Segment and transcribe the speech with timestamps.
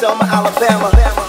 [0.00, 1.19] Selma, Alabama.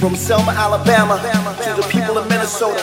[0.00, 1.20] From Selma, Alabama
[1.62, 2.82] to the people of Minnesota,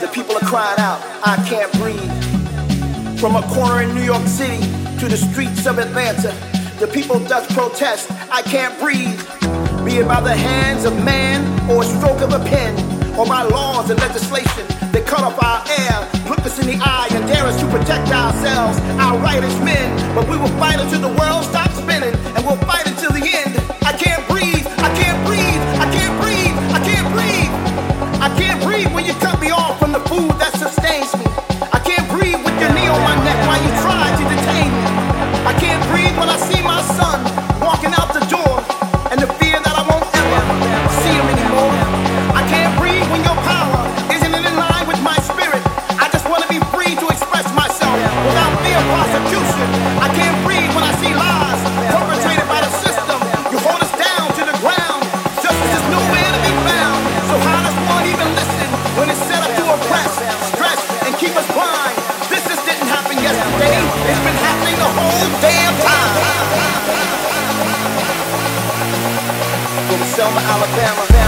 [0.00, 3.20] the people are crying out, I can't breathe.
[3.20, 4.64] From a corner in New York City
[4.98, 6.32] to the streets of Atlanta,
[6.80, 9.20] the people does protest, I can't breathe.
[9.84, 12.72] Be it by the hands of man or a stroke of a pen,
[13.18, 17.08] or by laws and legislation that cut off our air, look us in the eye
[17.10, 19.92] and dare us to protect ourselves, our right as men.
[20.14, 21.65] But we will fight until the world stops
[28.76, 31.24] breathe when you cut me off from the food that sustains me.
[31.72, 34.84] I can't breathe with your knee on my neck while you try to detain me.
[35.48, 37.24] I can't breathe when I see my son
[37.64, 38.60] walking out the door
[39.08, 40.40] and the fear that I won't ever
[41.00, 41.72] see him anymore.
[42.36, 43.80] I can't breathe when your power
[44.12, 45.64] isn't in line with my spirit.
[45.96, 47.96] I just want to be free to express myself
[48.28, 49.64] without fear of prosecution.
[50.04, 50.55] I can't breathe
[70.16, 71.25] Selma, Alabama.